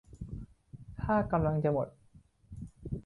[1.01, 1.87] ถ้ากำลังจะหมด